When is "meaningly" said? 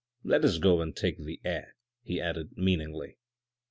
2.57-3.19